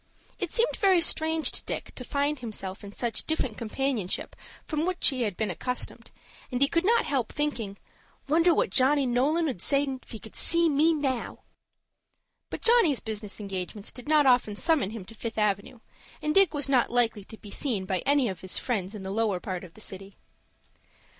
It 0.39 0.51
seemed 0.51 0.75
very 0.77 0.99
strange 0.99 1.51
to 1.51 1.63
Dick 1.65 1.93
to 1.93 2.03
find 2.03 2.39
himself 2.39 2.83
in 2.83 2.91
such 2.91 3.27
different 3.27 3.55
companionship 3.55 4.35
from 4.65 4.83
what 4.83 5.03
he 5.05 5.21
had 5.21 5.37
been 5.37 5.51
accustomed, 5.51 6.09
and 6.51 6.59
he 6.59 6.67
could 6.67 6.83
not 6.85 7.05
help 7.05 7.31
thinking, 7.31 7.77
"Wonder 8.27 8.51
what 8.55 8.71
Johnny 8.71 9.05
Nolan 9.05 9.47
'ould 9.47 9.61
say 9.61 9.83
if 9.83 10.09
he 10.09 10.17
could 10.17 10.35
see 10.35 10.69
me 10.69 10.91
now!" 10.91 11.43
But 12.49 12.63
Johnny's 12.63 12.99
business 12.99 13.39
engagements 13.39 13.91
did 13.91 14.09
not 14.09 14.25
often 14.25 14.55
summon 14.55 14.89
him 14.89 15.05
to 15.05 15.13
Fifth 15.13 15.37
Avenue, 15.37 15.81
and 16.19 16.33
Dick 16.33 16.51
was 16.51 16.67
not 16.67 16.89
likely 16.89 17.23
to 17.25 17.37
be 17.37 17.51
seen 17.51 17.85
by 17.85 17.99
any 17.99 18.27
of 18.27 18.41
his 18.41 18.57
friends 18.57 18.95
in 18.95 19.03
the 19.03 19.11
lower 19.11 19.39
part 19.39 19.63
of 19.63 19.75
the 19.75 19.81
city. 19.81 20.17